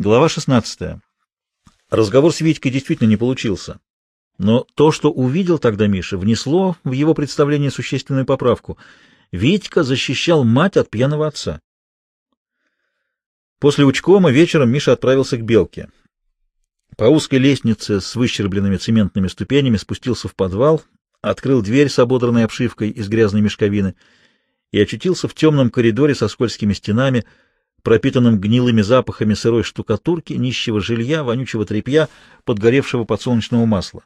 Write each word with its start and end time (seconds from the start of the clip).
Глава 0.00 0.30
16. 0.30 0.98
Разговор 1.90 2.32
с 2.32 2.40
Витькой 2.40 2.72
действительно 2.72 3.06
не 3.06 3.18
получился. 3.18 3.80
Но 4.38 4.66
то, 4.74 4.92
что 4.92 5.10
увидел 5.12 5.58
тогда 5.58 5.88
Миша, 5.88 6.16
внесло 6.16 6.78
в 6.84 6.92
его 6.92 7.12
представление 7.12 7.70
существенную 7.70 8.24
поправку. 8.24 8.78
Витька 9.30 9.82
защищал 9.82 10.42
мать 10.42 10.78
от 10.78 10.88
пьяного 10.88 11.26
отца. 11.26 11.60
После 13.58 13.84
учкома 13.84 14.30
вечером 14.30 14.70
Миша 14.70 14.92
отправился 14.92 15.36
к 15.36 15.44
Белке. 15.44 15.90
По 16.96 17.04
узкой 17.04 17.38
лестнице 17.38 18.00
с 18.00 18.16
выщербленными 18.16 18.78
цементными 18.78 19.28
ступенями 19.28 19.76
спустился 19.76 20.28
в 20.28 20.34
подвал, 20.34 20.82
открыл 21.20 21.60
дверь 21.60 21.90
с 21.90 21.98
ободранной 21.98 22.46
обшивкой 22.46 22.88
из 22.88 23.06
грязной 23.10 23.42
мешковины 23.42 23.94
и 24.72 24.80
очутился 24.80 25.28
в 25.28 25.34
темном 25.34 25.68
коридоре 25.68 26.14
со 26.14 26.28
скользкими 26.28 26.72
стенами, 26.72 27.26
пропитанным 27.82 28.38
гнилыми 28.38 28.82
запахами 28.82 29.34
сырой 29.34 29.62
штукатурки, 29.62 30.34
нищего 30.34 30.80
жилья, 30.80 31.24
вонючего 31.24 31.64
тряпья, 31.64 32.08
подгоревшего 32.44 33.04
подсолнечного 33.04 33.66
масла. 33.66 34.04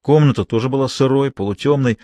Комната 0.00 0.44
тоже 0.44 0.68
была 0.68 0.88
сырой, 0.88 1.30
полутемной, 1.30 1.98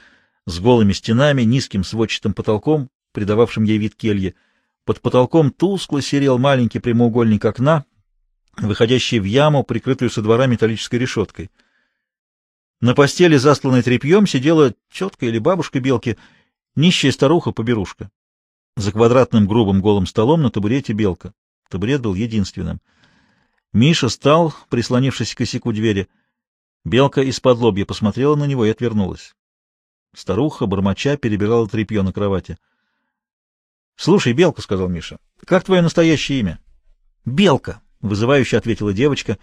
с 0.46 0.60
голыми 0.60 0.92
стенами, 0.92 1.42
низким 1.42 1.84
сводчатым 1.84 2.32
потолком, 2.32 2.90
придававшим 3.12 3.64
ей 3.64 3.78
вид 3.78 3.94
кельи. 3.94 4.34
Под 4.84 5.00
потолком 5.00 5.50
тускло 5.50 6.00
серел 6.00 6.38
маленький 6.38 6.78
прямоугольник 6.78 7.44
окна, 7.44 7.84
выходящий 8.56 9.18
в 9.18 9.24
яму, 9.24 9.64
прикрытую 9.64 10.10
со 10.10 10.22
двора 10.22 10.46
металлической 10.46 10.96
решеткой. 10.96 11.50
На 12.80 12.94
постели, 12.94 13.36
засланной 13.36 13.82
тряпьем, 13.82 14.26
сидела 14.26 14.72
тетка 14.92 15.26
или 15.26 15.38
бабушка 15.38 15.80
белки, 15.80 16.16
нищая 16.76 17.10
старуха-поберушка. 17.10 18.10
За 18.78 18.92
квадратным 18.92 19.48
грубым 19.48 19.82
голым 19.82 20.06
столом 20.06 20.42
на 20.42 20.52
табурете 20.52 20.92
белка. 20.92 21.34
Табурет 21.68 22.00
был 22.00 22.14
единственным. 22.14 22.80
Миша 23.72 24.08
стал, 24.08 24.54
прислонившись 24.68 25.34
к 25.34 25.38
косяку 25.38 25.72
двери. 25.72 26.08
Белка 26.84 27.22
из-под 27.22 27.58
лобья 27.58 27.84
посмотрела 27.84 28.36
на 28.36 28.44
него 28.44 28.64
и 28.64 28.70
отвернулась. 28.70 29.34
Старуха, 30.14 30.66
бормоча, 30.66 31.16
перебирала 31.16 31.68
тряпье 31.68 32.02
на 32.02 32.12
кровати.— 32.12 32.56
Слушай, 33.96 34.32
Белка,— 34.32 34.62
сказал 34.62 34.88
Миша,— 34.88 35.18
как 35.44 35.64
твое 35.64 35.82
настоящее 35.82 36.38
имя?— 36.38 36.60
Белка,— 37.24 37.82
вызывающе 38.00 38.58
ответила 38.58 38.92
девочка. 38.92 39.38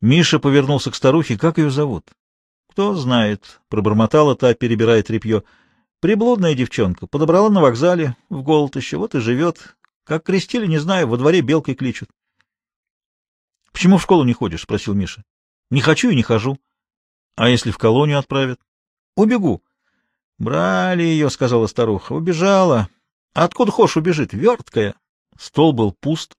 Миша 0.00 0.38
повернулся 0.38 0.90
к 0.90 0.94
старухе.— 0.94 1.36
Как 1.38 1.58
ее 1.58 1.70
зовут?— 1.70 2.08
Кто 2.70 2.94
знает,— 2.94 3.60
пробормотала 3.68 4.34
та, 4.34 4.54
перебирая 4.54 5.02
тряпье.— 5.02 5.42
Приблудная 6.00 6.54
девчонка. 6.54 7.06
Подобрала 7.06 7.50
на 7.50 7.60
вокзале, 7.60 8.16
в 8.30 8.42
голод 8.42 8.74
еще, 8.76 8.96
вот 8.96 9.14
и 9.14 9.20
живет. 9.20 9.76
Как 10.04 10.24
крестили, 10.24 10.66
не 10.66 10.78
знаю, 10.78 11.06
во 11.06 11.18
дворе 11.18 11.42
белкой 11.42 11.74
кличут.— 11.74 12.08
Почему 13.72 13.98
в 13.98 14.02
школу 14.02 14.24
не 14.24 14.32
ходишь?— 14.32 14.62
спросил 14.62 14.94
Миша.— 14.94 15.24
Не 15.70 15.82
хочу 15.82 16.08
и 16.10 16.16
не 16.16 16.22
хожу.— 16.22 16.58
А 17.36 17.50
если 17.50 17.70
в 17.70 17.78
колонию 17.78 18.18
отправят?— 18.18 18.58
Убегу.— 19.16 19.62
Брали 20.38 21.02
ее,— 21.02 21.28
сказала 21.30 21.66
старуха.— 21.66 22.12
Убежала.— 22.14 22.88
Откуда 23.34 23.70
хочешь 23.70 23.98
убежит? 23.98 24.32
Верткая. 24.32 24.94
Стол 25.38 25.74
был 25.74 25.92
пуст. 25.92 26.34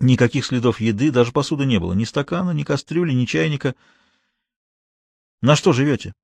Никаких 0.00 0.46
следов 0.46 0.80
еды, 0.80 1.10
даже 1.10 1.30
посуды 1.30 1.66
не 1.66 1.78
было. 1.78 1.92
Ни 1.92 2.04
стакана, 2.04 2.50
ни 2.52 2.64
кастрюли, 2.64 3.12
ни 3.12 3.26
чайника.— 3.26 3.74
На 5.42 5.56
что 5.56 5.72
живете? 5.74 6.14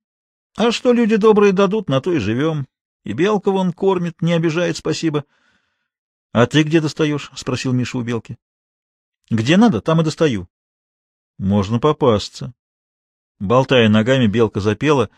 А 0.57 0.71
что 0.71 0.93
люди 0.93 1.17
добрые 1.17 1.53
дадут, 1.53 1.89
на 1.89 2.01
то 2.01 2.13
и 2.13 2.19
живем. 2.19 2.67
И 3.05 3.13
белка 3.15 3.51
вон 3.51 3.73
кормит, 3.73 4.21
не 4.21 4.33
обижает, 4.33 4.77
спасибо.— 4.77 5.25
А 6.33 6.47
ты 6.47 6.63
где 6.63 6.81
достаешь?— 6.81 7.31
спросил 7.35 7.73
Миша 7.73 7.99
у 7.99 8.03
белки.— 8.03 8.39
Где 9.31 9.57
надо, 9.57 9.81
там 9.81 10.01
и 10.01 10.05
достаю.— 10.05 10.49
Можно 11.39 11.79
попасться. 11.79 12.55
Болтая 13.39 13.89
ногами, 13.89 14.27
белка 14.27 14.61
запела. 14.61 15.11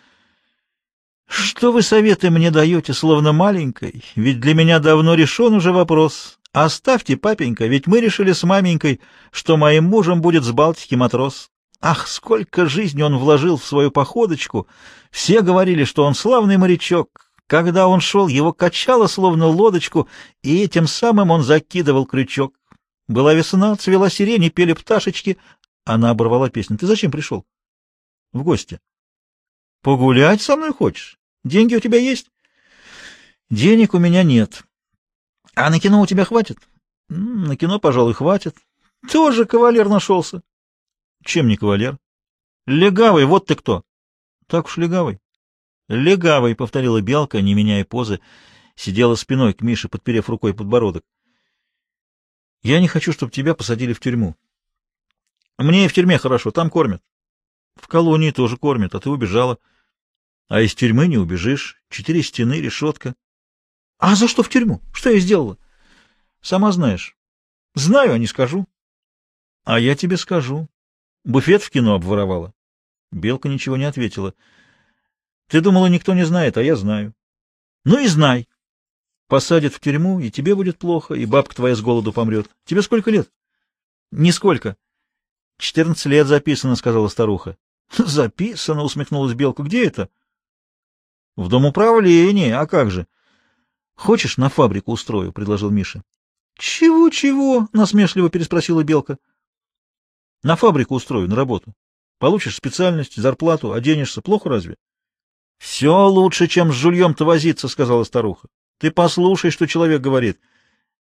—Что 1.26 1.72
вы 1.72 1.82
советы 1.82 2.30
мне 2.30 2.50
даете, 2.50 2.92
словно 2.94 3.32
маленькой? 3.32 4.04
Ведь 4.16 4.40
для 4.40 4.54
меня 4.54 4.78
давно 4.78 5.14
решен 5.14 5.54
уже 5.54 5.72
вопрос. 5.72 6.38
Оставьте, 6.52 7.16
папенька, 7.16 7.66
ведь 7.66 7.86
мы 7.86 8.00
решили 8.00 8.32
с 8.32 8.44
маменькой, 8.44 9.00
что 9.30 9.56
моим 9.56 9.84
мужем 9.84 10.20
будет 10.20 10.44
с 10.44 10.52
Балтики 10.52 10.94
матрос. 10.94 11.50
Ах, 11.86 12.08
сколько 12.08 12.64
жизни 12.64 13.02
он 13.02 13.18
вложил 13.18 13.58
в 13.58 13.64
свою 13.66 13.90
походочку! 13.90 14.66
Все 15.10 15.42
говорили, 15.42 15.84
что 15.84 16.04
он 16.04 16.14
славный 16.14 16.56
морячок. 16.56 17.30
Когда 17.46 17.88
он 17.88 18.00
шел, 18.00 18.26
его 18.26 18.54
качало 18.54 19.06
словно 19.06 19.48
лодочку, 19.48 20.08
и 20.42 20.62
этим 20.62 20.86
самым 20.86 21.30
он 21.30 21.42
закидывал 21.42 22.06
крючок. 22.06 22.54
Была 23.06 23.34
весна, 23.34 23.76
цвела 23.76 24.08
сирень, 24.08 24.44
и 24.44 24.48
пели 24.48 24.72
пташечки. 24.72 25.36
Она 25.84 26.08
оборвала 26.08 26.48
песню.— 26.48 26.78
Ты 26.80 26.86
зачем 26.86 27.10
пришел?— 27.10 27.44
В 28.32 28.42
гости.— 28.44 28.80
Погулять 29.82 30.40
со 30.40 30.56
мной 30.56 30.72
хочешь? 30.72 31.18
Деньги 31.44 31.74
у 31.74 31.80
тебя 31.80 31.98
есть?— 31.98 32.30
Денег 33.50 33.92
у 33.92 33.98
меня 33.98 34.22
нет.— 34.22 34.62
А 35.54 35.68
на 35.68 35.78
кино 35.78 36.00
у 36.00 36.06
тебя 36.06 36.24
хватит?— 36.24 36.56
На 37.10 37.58
кино, 37.58 37.78
пожалуй, 37.78 38.14
хватит.— 38.14 38.56
Тоже 39.12 39.44
кавалер 39.44 39.90
нашелся. 39.90 40.40
Чем 41.24 41.48
не 41.48 41.56
кавалер? 41.56 41.98
Легавый, 42.66 43.24
вот 43.24 43.46
ты 43.46 43.54
кто. 43.54 43.82
Так 44.46 44.66
уж 44.66 44.76
легавый. 44.76 45.20
Легавый, 45.88 46.54
повторила 46.54 47.00
Белка, 47.00 47.40
не 47.40 47.54
меняя 47.54 47.84
позы, 47.84 48.20
сидела 48.74 49.14
спиной 49.14 49.54
к 49.54 49.62
Мише, 49.62 49.88
подперев 49.88 50.28
рукой 50.28 50.54
подбородок. 50.54 51.04
Я 52.62 52.80
не 52.80 52.88
хочу, 52.88 53.12
чтобы 53.12 53.32
тебя 53.32 53.54
посадили 53.54 53.92
в 53.92 54.00
тюрьму. 54.00 54.36
Мне 55.58 55.84
и 55.84 55.88
в 55.88 55.92
тюрьме 55.92 56.18
хорошо, 56.18 56.50
там 56.50 56.70
кормят. 56.70 57.02
В 57.76 57.88
колонии 57.88 58.30
тоже 58.30 58.56
кормят, 58.56 58.94
а 58.94 59.00
ты 59.00 59.10
убежала. 59.10 59.58
А 60.48 60.60
из 60.60 60.74
тюрьмы 60.74 61.06
не 61.06 61.18
убежишь. 61.18 61.82
Четыре 61.90 62.22
стены, 62.22 62.60
решетка. 62.60 63.14
А 63.98 64.14
за 64.14 64.28
что 64.28 64.42
в 64.42 64.48
тюрьму? 64.48 64.82
Что 64.92 65.10
я 65.10 65.18
сделала? 65.18 65.58
Сама 66.40 66.72
знаешь. 66.72 67.16
Знаю, 67.74 68.12
а 68.12 68.18
не 68.18 68.26
скажу. 68.26 68.66
А 69.64 69.78
я 69.78 69.94
тебе 69.94 70.16
скажу. 70.16 70.68
Буфет 71.24 71.62
в 71.62 71.70
кино 71.70 71.94
обворовала. 71.94 72.52
Белка 73.10 73.48
ничего 73.48 73.76
не 73.76 73.84
ответила. 73.84 74.34
Ты 75.48 75.60
думала, 75.60 75.86
никто 75.86 76.14
не 76.14 76.24
знает, 76.24 76.56
а 76.56 76.62
я 76.62 76.76
знаю. 76.76 77.14
Ну 77.84 77.98
и 77.98 78.06
знай. 78.06 78.48
Посадят 79.28 79.72
в 79.72 79.80
тюрьму, 79.80 80.20
и 80.20 80.30
тебе 80.30 80.54
будет 80.54 80.78
плохо, 80.78 81.14
и 81.14 81.24
бабка 81.24 81.54
твоя 81.54 81.74
с 81.74 81.80
голоду 81.80 82.12
помрет. 82.12 82.50
Тебе 82.64 82.82
сколько 82.82 83.10
лет? 83.10 83.30
Нисколько. 84.10 84.76
Четырнадцать 85.58 86.06
лет 86.06 86.26
записано, 86.26 86.76
сказала 86.76 87.08
старуха. 87.08 87.56
Записано, 87.96 88.82
усмехнулась 88.82 89.34
Белка. 89.34 89.62
Где 89.62 89.86
это? 89.86 90.10
В 91.36 91.48
дом 91.48 91.64
управления, 91.64 92.58
а 92.58 92.66
как 92.66 92.90
же? 92.90 93.06
Хочешь, 93.94 94.36
на 94.36 94.48
фабрику 94.48 94.92
устрою, 94.92 95.32
предложил 95.32 95.70
Миша. 95.70 96.02
Чего, 96.58 97.08
чего? 97.10 97.68
насмешливо 97.72 98.28
переспросила 98.28 98.84
Белка. 98.84 99.18
На 100.44 100.56
фабрику 100.56 100.94
устрою, 100.94 101.26
на 101.26 101.36
работу. 101.36 101.72
Получишь 102.18 102.56
специальность, 102.56 103.16
зарплату, 103.16 103.72
оденешься. 103.72 104.20
Плохо 104.20 104.50
разве?— 104.50 104.76
Все 105.58 106.06
лучше, 106.06 106.48
чем 106.48 106.70
с 106.70 106.74
жульем-то 106.74 107.24
возиться,— 107.24 107.66
сказала 107.68 108.04
старуха.— 108.04 108.48
Ты 108.78 108.90
послушай, 108.90 109.50
что 109.50 109.66
человек 109.66 110.02
говорит. 110.02 110.38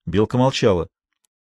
Белка 0.06 0.38
молчала. 0.38 0.88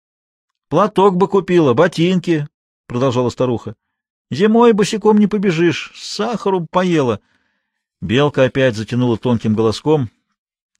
—Платок 0.68 1.16
бы 1.16 1.26
купила, 1.26 1.74
ботинки,— 1.74 2.46
продолжала 2.86 3.30
старуха.— 3.30 3.74
Зимой 4.30 4.74
босиком 4.74 5.18
не 5.18 5.26
побежишь, 5.26 5.92
сахару 5.96 6.68
поела. 6.70 7.20
Белка 8.00 8.44
опять 8.44 8.76
затянула 8.76 9.16
тонким 9.16 9.54
голоском. 9.54 10.08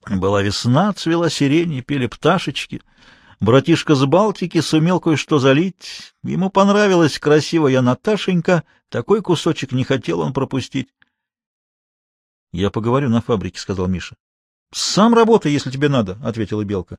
Была 0.07 0.41
весна, 0.41 0.93
цвела 0.93 1.29
сирень, 1.29 1.81
пели 1.83 2.07
пташечки— 2.07 2.81
Братишка 3.39 3.95
с 3.95 4.05
Балтики 4.05 4.59
сумел 4.59 4.99
кое-что 4.99 5.39
залить. 5.39 6.13
Ему 6.23 6.49
понравилась 6.49 7.19
красивая 7.19 7.81
Наташенька. 7.81 8.65
Такой 8.89 9.21
кусочек 9.21 9.71
не 9.71 9.85
хотел 9.85 10.19
он 10.19 10.33
пропустить.— 10.33 10.89
Я 12.51 12.69
поговорю 12.69 13.09
на 13.09 13.21
фабрике,— 13.21 13.59
сказал 13.59 13.87
Миша.— 13.87 14.15
Сам 14.73 15.13
работай, 15.13 15.53
если 15.53 15.71
тебе 15.71 15.87
надо,— 15.87 16.17
ответила 16.23 16.65
Белка. 16.65 16.97